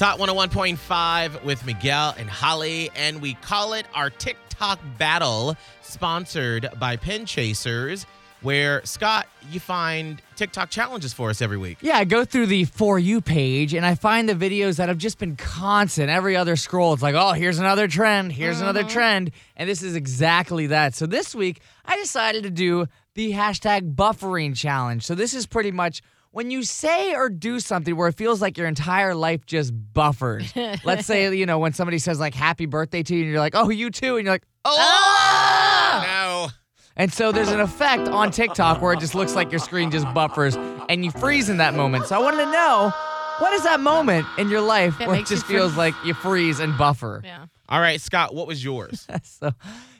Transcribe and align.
Hot 0.00 0.20
101.5 0.20 1.42
with 1.42 1.66
Miguel 1.66 2.14
and 2.16 2.30
Holly, 2.30 2.88
and 2.94 3.20
we 3.20 3.34
call 3.34 3.72
it 3.72 3.84
our 3.94 4.10
TikTok 4.10 4.78
battle, 4.96 5.56
sponsored 5.82 6.68
by 6.78 6.94
Pen 6.94 7.26
Chasers, 7.26 8.06
where 8.40 8.80
Scott, 8.86 9.26
you 9.50 9.58
find 9.58 10.22
TikTok 10.36 10.70
challenges 10.70 11.12
for 11.12 11.30
us 11.30 11.42
every 11.42 11.56
week. 11.56 11.78
Yeah, 11.80 11.96
I 11.96 12.04
go 12.04 12.24
through 12.24 12.46
the 12.46 12.64
For 12.64 13.00
You 13.00 13.20
page 13.20 13.74
and 13.74 13.84
I 13.84 13.96
find 13.96 14.28
the 14.28 14.34
videos 14.34 14.76
that 14.76 14.88
have 14.88 14.98
just 14.98 15.18
been 15.18 15.34
constant. 15.34 16.10
Every 16.10 16.36
other 16.36 16.54
scroll, 16.54 16.94
it's 16.94 17.02
like, 17.02 17.16
oh, 17.16 17.32
here's 17.32 17.58
another 17.58 17.88
trend, 17.88 18.30
here's 18.30 18.60
another 18.60 18.82
mm-hmm. 18.82 18.90
trend. 18.90 19.30
And 19.56 19.68
this 19.68 19.82
is 19.82 19.96
exactly 19.96 20.68
that. 20.68 20.94
So 20.94 21.06
this 21.06 21.34
week, 21.34 21.60
I 21.84 21.96
decided 21.96 22.44
to 22.44 22.50
do 22.50 22.86
the 23.14 23.32
hashtag 23.32 23.96
buffering 23.96 24.56
challenge. 24.56 25.04
So 25.04 25.16
this 25.16 25.34
is 25.34 25.44
pretty 25.44 25.72
much 25.72 26.02
when 26.30 26.50
you 26.50 26.62
say 26.62 27.14
or 27.14 27.28
do 27.28 27.58
something 27.60 27.96
where 27.96 28.08
it 28.08 28.16
feels 28.16 28.40
like 28.42 28.56
your 28.58 28.66
entire 28.66 29.14
life 29.14 29.46
just 29.46 29.72
buffered. 29.94 30.44
Let's 30.84 31.06
say, 31.06 31.34
you 31.34 31.46
know, 31.46 31.58
when 31.58 31.72
somebody 31.72 31.98
says 31.98 32.20
like 32.20 32.34
happy 32.34 32.66
birthday 32.66 33.02
to 33.02 33.14
you 33.14 33.22
and 33.22 33.30
you're 33.30 33.40
like, 33.40 33.54
oh, 33.56 33.70
you 33.70 33.90
too. 33.90 34.16
And 34.16 34.24
you're 34.24 34.34
like, 34.34 34.44
oh. 34.64 34.76
Ah! 34.78 36.00
Ah! 36.00 36.04
No. 36.06 36.48
And 36.96 37.12
so 37.12 37.30
there's 37.32 37.50
an 37.50 37.60
effect 37.60 38.08
on 38.08 38.30
TikTok 38.30 38.82
where 38.82 38.92
it 38.92 39.00
just 39.00 39.14
looks 39.14 39.34
like 39.34 39.50
your 39.52 39.60
screen 39.60 39.90
just 39.90 40.12
buffers 40.14 40.56
and 40.88 41.04
you 41.04 41.10
freeze 41.12 41.48
in 41.48 41.58
that 41.58 41.74
moment. 41.74 42.06
So 42.06 42.16
I 42.16 42.18
wanted 42.18 42.44
to 42.44 42.50
know 42.50 42.92
what 43.38 43.52
is 43.52 43.62
that 43.62 43.78
moment 43.80 44.26
in 44.36 44.48
your 44.48 44.60
life 44.62 44.98
That 44.98 45.06
where 45.08 45.16
it 45.16 45.26
just 45.26 45.46
feels 45.46 45.70
freeze. 45.72 45.78
like 45.78 45.94
you 46.04 46.12
freeze 46.14 46.58
and 46.58 46.76
buffer? 46.76 47.22
Yeah. 47.24 47.46
All 47.68 47.80
right, 47.80 48.00
Scott, 48.00 48.34
what 48.34 48.46
was 48.46 48.64
yours? 48.64 49.06
So, 49.22 49.52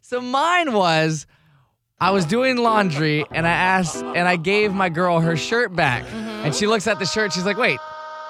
so 0.00 0.20
mine 0.20 0.72
was 0.72 1.26
I 1.98 2.10
was 2.10 2.26
doing 2.26 2.58
laundry 2.58 3.24
and 3.30 3.46
I 3.46 3.50
asked 3.52 4.02
and 4.02 4.28
I 4.28 4.36
gave 4.36 4.74
my 4.74 4.88
girl 4.90 5.20
her 5.20 5.36
shirt 5.36 5.74
back. 5.74 6.04
And 6.12 6.54
she 6.54 6.66
looks 6.66 6.86
at 6.86 6.98
the 6.98 7.06
shirt. 7.06 7.32
She's 7.32 7.46
like, 7.46 7.56
wait, 7.56 7.78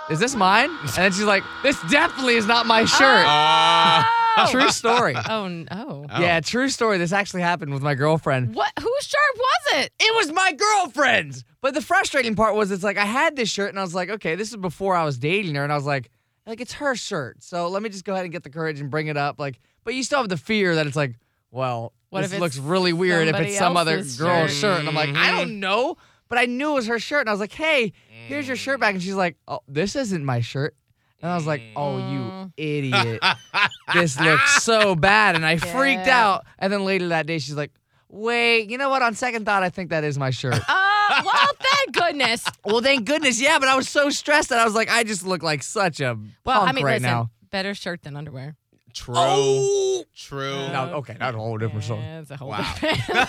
is 0.08 0.20
this 0.20 0.36
mine? 0.36 0.70
And 0.80 0.88
then 0.90 1.12
she's 1.12 1.24
like, 1.24 1.42
this 1.64 1.76
definitely 1.90 2.36
is 2.36 2.46
not 2.46 2.66
my 2.66 2.84
shirt. 2.84 3.24
Ah. 3.26 4.12
True 4.50 4.68
story. 4.70 5.14
Oh, 5.28 5.46
n- 5.46 5.66
oh. 5.70 6.06
Oh. 6.10 6.20
Yeah, 6.20 6.40
true 6.40 6.68
story. 6.68 6.98
This 6.98 7.10
actually 7.10 7.40
happened 7.40 7.72
with 7.72 7.82
my 7.82 7.94
girlfriend. 7.94 8.54
What? 8.54 8.70
Whose 8.78 9.04
shirt 9.04 9.36
was 9.36 9.82
it? 9.84 9.92
It 9.98 10.14
was 10.14 10.30
my 10.30 10.52
girlfriend's. 10.52 11.42
But 11.62 11.72
the 11.74 11.80
frustrating 11.80 12.34
part 12.36 12.54
was 12.54 12.70
it's 12.70 12.84
like 12.84 12.98
I 12.98 13.06
had 13.06 13.34
this 13.34 13.48
shirt 13.48 13.70
and 13.70 13.78
I 13.78 13.82
was 13.82 13.94
like, 13.94 14.10
okay, 14.10 14.34
this 14.34 14.50
is 14.50 14.56
before 14.58 14.94
I 14.94 15.04
was 15.04 15.16
dating 15.18 15.54
her, 15.54 15.64
and 15.64 15.72
I 15.72 15.74
was 15.74 15.86
like, 15.86 16.10
like 16.46 16.60
it's 16.60 16.74
her 16.74 16.94
shirt. 16.94 17.42
So 17.42 17.68
let 17.68 17.82
me 17.82 17.88
just 17.88 18.04
go 18.04 18.12
ahead 18.12 18.24
and 18.24 18.32
get 18.32 18.42
the 18.44 18.50
courage 18.50 18.78
and 18.78 18.90
bring 18.90 19.06
it 19.06 19.16
up. 19.16 19.40
Like, 19.40 19.58
but 19.84 19.94
you 19.94 20.02
still 20.02 20.18
have 20.20 20.28
the 20.28 20.36
fear 20.36 20.74
that 20.74 20.86
it's 20.86 20.96
like, 20.96 21.16
well, 21.50 21.94
What 22.10 22.22
this 22.22 22.32
if 22.32 22.38
it 22.38 22.40
looks 22.40 22.58
really 22.58 22.92
weird 22.92 23.28
if 23.28 23.36
it's 23.36 23.58
some 23.58 23.76
other 23.76 23.96
girl's 23.96 24.16
shirt? 24.16 24.50
shirt. 24.50 24.80
And 24.80 24.88
I'm 24.88 24.94
like, 24.94 25.14
I 25.14 25.30
don't 25.32 25.60
know. 25.60 25.96
But 26.28 26.38
I 26.38 26.46
knew 26.46 26.72
it 26.72 26.74
was 26.74 26.86
her 26.88 26.98
shirt. 26.98 27.20
And 27.20 27.28
I 27.28 27.32
was 27.32 27.40
like, 27.40 27.52
hey, 27.52 27.92
here's 28.26 28.46
your 28.46 28.56
shirt 28.56 28.80
back. 28.80 28.94
And 28.94 29.02
she's 29.02 29.14
like, 29.14 29.36
oh, 29.46 29.60
this 29.68 29.94
isn't 29.96 30.24
my 30.24 30.40
shirt. 30.40 30.74
And 31.22 31.30
I 31.30 31.34
was 31.36 31.46
like, 31.46 31.62
oh, 31.76 31.96
you 31.98 32.18
Mm. 32.20 32.52
idiot. 32.56 33.22
this 33.94 34.18
looks 34.20 34.62
so 34.62 34.94
bad. 34.94 35.34
And 35.36 35.44
I 35.46 35.56
freaked 35.72 36.08
out. 36.08 36.44
And 36.58 36.72
then 36.72 36.84
later 36.84 37.08
that 37.08 37.26
day, 37.26 37.38
she's 37.38 37.54
like, 37.54 37.72
wait, 38.08 38.70
you 38.70 38.78
know 38.78 38.88
what? 38.90 39.02
On 39.02 39.14
second 39.14 39.44
thought, 39.46 39.62
I 39.62 39.70
think 39.70 39.90
that 39.90 40.04
is 40.04 40.18
my 40.18 40.30
shirt. 40.30 40.58
Uh, 41.08 41.22
well, 41.24 41.50
thank 41.60 41.94
goodness. 41.94 42.44
Well, 42.64 42.80
thank 42.80 43.04
goodness, 43.06 43.40
yeah. 43.40 43.60
But 43.60 43.68
I 43.68 43.76
was 43.76 43.88
so 43.88 44.10
stressed 44.10 44.48
that 44.48 44.58
I 44.58 44.64
was 44.64 44.74
like, 44.74 44.90
I 44.90 45.04
just 45.04 45.24
look 45.24 45.40
like 45.40 45.62
such 45.62 46.00
a 46.00 46.18
Well, 46.44 46.58
punk 46.58 46.68
I 46.68 46.72
mean, 46.72 46.84
right 46.84 46.94
listen, 46.94 47.08
now. 47.08 47.30
better 47.52 47.74
shirt 47.74 48.02
than 48.02 48.16
underwear. 48.16 48.56
True. 48.92 49.14
Oh! 49.16 49.95
True. 50.16 50.54
No, 50.72 50.92
okay, 50.96 51.14
that's 51.18 51.34
a 51.36 51.38
whole 51.38 51.58
different 51.58 51.84
story. 51.84 52.00
Yeah, 52.00 52.20
it's 52.20 52.30
a 52.30 52.36
whole 52.38 52.48
Wow. 52.48 52.74
different. 52.80 53.28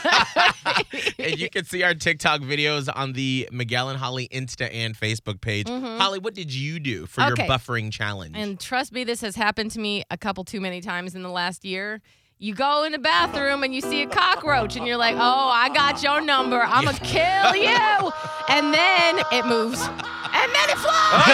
and 1.19 1.37
you 1.37 1.49
can 1.49 1.65
see 1.65 1.83
our 1.83 1.93
TikTok 1.93 2.39
videos 2.41 2.87
on 2.93 3.11
the 3.11 3.49
Miguel 3.51 3.89
and 3.89 3.99
Holly 3.99 4.29
Insta 4.31 4.73
and 4.73 4.95
Facebook 4.97 5.41
page. 5.41 5.67
Holly, 5.67 6.19
what 6.19 6.33
did 6.33 6.53
you 6.53 6.79
do 6.79 7.05
for 7.05 7.21
your 7.21 7.35
Mm-hmm. 7.35 7.51
Buffering 7.51 7.91
challenge? 7.91 8.35
And 8.37 8.57
trust 8.59 8.93
me, 8.93 9.03
this 9.03 9.19
has 9.21 9.35
happened 9.35 9.71
to 9.71 9.79
me 9.79 10.03
a 10.09 10.17
couple 10.17 10.45
too 10.45 10.61
many 10.61 10.79
times 10.79 11.13
in 11.13 11.23
the 11.23 11.29
last 11.29 11.65
year. 11.65 12.01
You 12.39 12.53
go 12.53 12.83
in 12.83 12.91
the 12.91 12.99
bathroom 12.99 13.63
and 13.63 13.73
you 13.73 13.81
see 13.81 14.03
a 14.03 14.07
cockroach 14.07 14.75
and 14.75 14.85
you're 14.87 14.95
like, 14.95 15.15
oh, 15.15 15.49
I 15.51 15.69
got 15.73 16.03
your 16.03 16.21
number. 16.21 16.61
I'm 16.61 16.83
going 16.85 16.95
to 16.95 17.03
kill 17.03 17.55
you. 17.55 18.11
And 18.47 18.73
then 18.73 19.19
it 19.33 19.45
moves. 19.45 19.81
And 19.81 20.51
then 20.53 20.69
it 20.69 20.77
flies. 20.77 21.25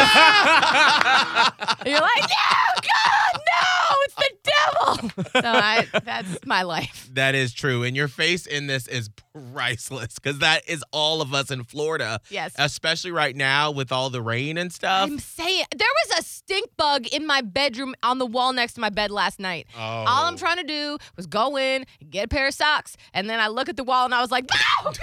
You're 1.85 1.99
like, 1.99 2.21
no, 2.21 2.81
God, 2.81 3.33
no, 3.35 3.95
it's 4.05 4.15
the 4.15 4.29
devil. 4.43 4.92
So 5.11 5.41
I, 5.43 5.87
that's 6.03 6.37
my 6.45 6.63
life. 6.63 7.09
that 7.13 7.35
is 7.35 7.53
true. 7.53 7.83
And 7.83 7.95
your 7.95 8.07
face 8.07 8.45
in 8.45 8.67
this 8.67 8.87
is 8.87 9.09
priceless 9.53 10.15
because 10.15 10.39
that 10.39 10.67
is 10.67 10.83
all 10.91 11.21
of 11.21 11.33
us 11.33 11.51
in 11.51 11.63
Florida. 11.63 12.19
Yes. 12.29 12.53
Especially 12.57 13.11
right 13.11 13.35
now 13.35 13.71
with 13.71 13.91
all 13.91 14.09
the 14.09 14.21
rain 14.21 14.57
and 14.57 14.71
stuff. 14.71 15.09
I'm 15.09 15.19
saying 15.19 15.65
there 15.75 15.87
was 16.07 16.19
a 16.19 16.23
stink 16.23 16.69
bug 16.77 17.07
in 17.07 17.25
my 17.25 17.41
bedroom 17.41 17.95
on 18.03 18.19
the 18.19 18.25
wall 18.25 18.53
next 18.53 18.73
to 18.73 18.81
my 18.81 18.89
bed 18.89 19.11
last 19.11 19.39
night. 19.39 19.67
Oh. 19.75 19.79
All 19.79 20.25
I'm 20.25 20.35
oh. 20.35 20.37
trying 20.37 20.57
to 20.57 20.63
do 20.63 20.97
was 21.15 21.25
go 21.25 21.57
in, 21.57 21.85
get 22.09 22.25
a 22.25 22.27
pair 22.27 22.47
of 22.47 22.53
socks, 22.53 22.95
and 23.13 23.29
then 23.29 23.39
I 23.39 23.47
look 23.47 23.69
at 23.69 23.77
the 23.77 23.83
wall 23.83 24.05
and 24.05 24.13
I 24.13 24.21
was 24.21 24.31
like, 24.31 24.49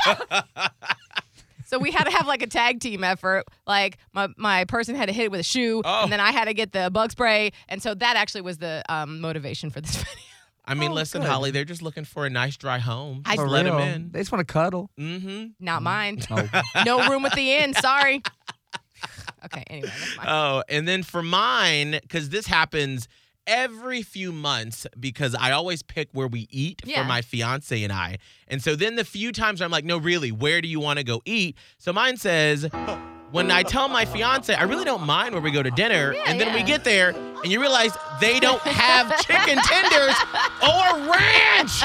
no! 0.06 0.10
no!" 1.72 1.78
so 1.78 1.82
we 1.82 1.90
had 1.90 2.04
to 2.04 2.10
have 2.10 2.26
like 2.26 2.42
a 2.42 2.46
tag 2.46 2.80
team 2.80 3.02
effort. 3.04 3.44
Like 3.66 3.98
my, 4.12 4.28
my 4.36 4.64
person 4.64 4.94
had 4.94 5.06
to 5.06 5.12
hit 5.12 5.24
it 5.26 5.30
with 5.30 5.40
a 5.40 5.44
shoe, 5.44 5.82
Oh. 5.84 6.02
and 6.04 6.12
then 6.12 6.20
I 6.20 6.30
had 6.32 6.46
to 6.46 6.54
get 6.54 6.72
the 6.72 6.90
bug 6.90 7.10
spray. 7.12 7.52
And 7.68 7.82
so 7.82 7.94
that 7.94 8.16
actually 8.16 8.42
was 8.42 8.58
the 8.58 8.82
um, 8.88 9.20
motivation 9.20 9.70
for 9.70 9.80
this 9.80 9.96
video. 9.96 10.12
I 10.66 10.74
mean, 10.74 10.90
Oh, 10.92 10.94
listen, 10.94 11.22
good. 11.22 11.30
Holly, 11.30 11.50
they're 11.50 11.64
just 11.64 11.82
looking 11.82 12.04
for 12.04 12.26
a 12.26 12.30
nice 12.30 12.56
dry 12.56 12.78
home. 12.78 13.22
I- 13.24 13.34
Just 13.34 13.42
For 13.44 13.48
let 13.48 13.64
them 13.64 13.78
in. 13.80 14.10
They 14.12 14.20
just 14.20 14.30
want 14.30 14.46
to 14.46 14.52
cuddle. 14.52 14.90
Mm-hmm. 14.98 15.46
Not 15.58 15.82
mine. 15.82 16.20
Oh. 16.30 16.48
no 16.84 17.08
room 17.08 17.24
at 17.24 17.34
the 17.34 17.52
inn. 17.56 17.74
Sorry. 17.74 18.22
Okay, 19.46 19.64
anyway, 19.70 19.88
that's 19.88 20.12
fine. 20.12 20.26
Oh, 20.28 20.62
and 20.68 20.86
then 20.86 21.02
for 21.02 21.22
mine, 21.22 21.98
because 22.02 22.28
this 22.28 22.46
happens 22.46 23.08
every 23.46 24.02
few 24.02 24.32
months 24.32 24.86
because 24.98 25.34
I 25.34 25.50
always 25.52 25.82
pick 25.82 26.08
where 26.12 26.28
we 26.28 26.46
eat 26.50 26.82
Yeah. 26.84 27.02
for 27.02 27.08
my 27.08 27.22
fiance 27.22 27.82
and 27.82 27.92
I. 27.92 28.18
And 28.48 28.62
so 28.62 28.76
then 28.76 28.96
the 28.96 29.04
few 29.04 29.32
times 29.32 29.60
I'm 29.62 29.70
like, 29.70 29.84
no, 29.84 29.98
really, 29.98 30.30
where 30.32 30.60
do 30.60 30.68
you 30.68 30.80
want 30.80 30.98
to 30.98 31.04
go 31.04 31.22
eat? 31.24 31.56
So 31.78 31.92
mine 31.92 32.16
says, 32.16 32.68
when 33.32 33.50
I 33.50 33.62
tell 33.62 33.88
my 33.88 34.04
fiance, 34.04 34.52
I 34.54 34.64
really 34.64 34.84
don't 34.84 35.04
mind 35.06 35.34
where 35.34 35.42
we 35.42 35.50
go 35.52 35.62
to 35.62 35.70
dinner. 35.70 36.12
Yeah, 36.14 36.22
and 36.26 36.40
then 36.40 36.52
we 36.54 36.62
get 36.62 36.84
there 36.84 37.10
and 37.10 37.46
you 37.50 37.60
realize 37.60 37.92
they 38.20 38.38
don't 38.40 38.60
have 38.62 39.20
chicken 39.26 39.56
tenders 39.64 40.14
or 40.62 41.10
ranch. 41.12 41.84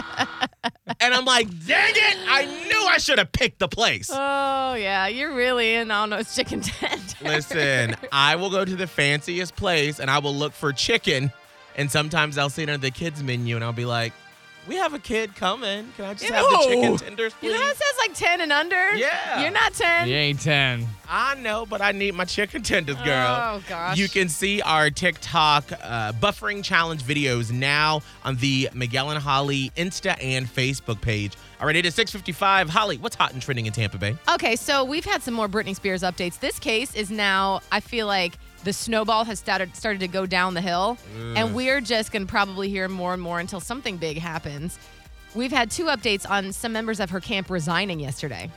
And 0.99 1.13
I'm 1.13 1.25
like, 1.25 1.47
dang 1.67 1.93
it, 1.95 2.17
I 2.27 2.45
knew 2.67 2.81
I 2.87 2.97
should 2.97 3.17
have 3.19 3.31
picked 3.31 3.59
the 3.59 3.67
place. 3.67 4.09
Oh, 4.11 4.73
yeah, 4.73 5.07
you're 5.07 5.33
really 5.35 5.75
in 5.75 5.91
on 5.91 6.09
those 6.09 6.33
chicken 6.35 6.61
tenders. 6.61 7.15
Listen, 7.21 7.95
I 8.11 8.35
will 8.35 8.49
go 8.49 8.65
to 8.65 8.75
the 8.75 8.87
fanciest 8.87 9.55
place 9.55 9.99
and 9.99 10.09
I 10.11 10.19
will 10.19 10.33
look 10.35 10.53
for 10.53 10.73
chicken. 10.73 11.31
And 11.77 11.91
sometimes 11.91 12.37
I'll 12.37 12.49
see 12.49 12.63
it 12.63 12.69
on 12.69 12.79
the 12.79 12.91
kids' 12.91 13.21
menu 13.23 13.55
and 13.55 13.63
I'll 13.63 13.73
be 13.73 13.85
like, 13.85 14.13
we 14.67 14.77
have 14.77 14.95
a 14.95 14.99
kid 14.99 15.35
coming. 15.35 15.91
Can 15.95 16.05
I 16.05 16.13
just 16.15 16.25
have 16.25 16.43
the 16.43 16.65
chicken 16.67 16.93
Ew. 16.93 16.97
tenders, 16.97 17.33
You 17.39 17.51
please? 17.51 17.59
know 17.59 17.67
it 17.67 17.77
says 17.77 17.93
like 17.99 18.13
10 18.15 18.41
and 18.41 18.51
under? 18.51 18.95
Yeah. 18.95 19.41
You're 19.43 19.51
not 19.51 19.73
10. 19.75 20.07
You 20.07 20.15
ain't 20.15 20.41
10. 20.41 20.87
I 21.07 21.35
know, 21.35 21.67
but 21.67 21.81
I 21.83 21.91
need 21.91 22.15
my 22.15 22.25
chicken 22.25 22.63
tenders, 22.63 22.95
girl. 23.03 23.27
Oh, 23.59 23.63
gosh. 23.69 23.95
You 23.99 24.09
can 24.09 24.27
see 24.27 24.63
our 24.63 24.89
TikTok 24.89 25.65
uh, 25.83 26.13
buffering 26.13 26.63
challenge 26.63 27.03
videos 27.03 27.51
now 27.51 28.01
on 28.23 28.37
the 28.37 28.69
Miguel 28.73 29.11
and 29.11 29.21
Holly 29.21 29.71
Insta 29.77 30.17
and 30.19 30.47
Facebook 30.47 30.99
page. 30.99 31.33
All 31.65 31.67
right, 31.67 31.77
it 31.77 31.87
is 31.87 31.95
6:55. 31.95 32.69
Holly, 32.69 32.97
what's 32.99 33.15
hot 33.15 33.33
and 33.33 33.41
trending 33.41 33.65
in 33.65 33.73
Tampa 33.73 33.97
Bay? 33.97 34.15
Okay, 34.29 34.55
so 34.55 34.83
we've 34.83 35.03
had 35.03 35.23
some 35.23 35.33
more 35.33 35.49
Britney 35.49 35.75
Spears 35.75 36.03
updates. 36.03 36.39
This 36.39 36.59
case 36.59 36.93
is 36.93 37.09
now, 37.09 37.61
I 37.71 37.79
feel 37.79 38.05
like 38.05 38.37
the 38.63 38.71
snowball 38.71 39.23
has 39.25 39.39
started 39.39 39.75
started 39.75 39.99
to 40.01 40.07
go 40.07 40.27
down 40.27 40.53
the 40.53 40.61
hill, 40.61 40.99
and 41.35 41.55
we're 41.55 41.81
just 41.81 42.11
going 42.11 42.23
to 42.23 42.29
probably 42.29 42.69
hear 42.69 42.87
more 42.87 43.13
and 43.13 43.21
more 43.23 43.39
until 43.39 43.59
something 43.59 43.97
big 43.97 44.19
happens. 44.19 44.77
We've 45.33 45.51
had 45.51 45.71
two 45.71 45.85
updates 45.85 46.29
on 46.29 46.53
some 46.53 46.71
members 46.71 46.99
of 46.99 47.09
her 47.09 47.19
camp 47.19 47.49
resigning 47.49 47.99
yesterday. 47.99 48.51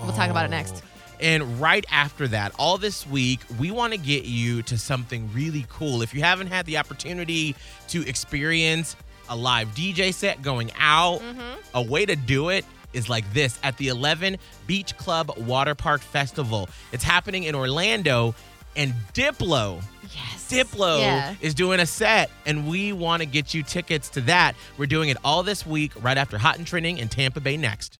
We'll 0.00 0.12
talk 0.12 0.30
about 0.30 0.44
it 0.44 0.50
next. 0.50 0.84
Oh, 0.84 1.16
and 1.18 1.60
right 1.60 1.84
after 1.90 2.28
that, 2.28 2.54
all 2.60 2.78
this 2.78 3.04
week, 3.08 3.40
we 3.58 3.72
want 3.72 3.92
to 3.92 3.98
get 3.98 4.24
you 4.24 4.62
to 4.62 4.78
something 4.78 5.28
really 5.34 5.66
cool. 5.68 6.00
If 6.00 6.14
you 6.14 6.22
haven't 6.22 6.46
had 6.46 6.66
the 6.66 6.76
opportunity 6.76 7.56
to 7.88 8.06
experience 8.06 8.94
a 9.28 9.36
live 9.36 9.68
DJ 9.74 10.12
set 10.12 10.42
going 10.42 10.70
out, 10.78 11.20
Mm-hmm. 11.20 11.60
a 11.74 11.82
way 11.82 12.04
to 12.06 12.16
do 12.16 12.48
it 12.50 12.64
is 12.92 13.08
like 13.08 13.30
this 13.32 13.58
at 13.62 13.76
the 13.78 13.88
11 13.88 14.36
Beach 14.66 14.96
Club 14.98 15.32
Water 15.38 15.74
Park 15.74 16.02
Festival. 16.02 16.68
It's 16.92 17.04
happening 17.04 17.44
in 17.44 17.54
Orlando, 17.54 18.34
and 18.76 18.94
Diplo. 19.14 19.82
Yes. 20.14 20.48
Diplo 20.50 21.00
Yeah. 21.00 21.34
is 21.40 21.54
doing 21.54 21.80
a 21.80 21.86
set, 21.86 22.30
and 22.46 22.66
we 22.68 22.92
want 22.92 23.20
to 23.22 23.26
get 23.26 23.54
you 23.54 23.62
tickets 23.62 24.10
to 24.10 24.20
that. 24.22 24.54
We're 24.76 24.86
doing 24.86 25.08
it 25.08 25.16
all 25.24 25.42
this 25.42 25.66
week, 25.66 25.92
right 26.02 26.16
after 26.18 26.36
Hot 26.38 26.58
and 26.58 26.66
Trending 26.66 26.98
in 26.98 27.08
Tampa 27.08 27.40
Bay 27.40 27.56
next. 27.56 27.90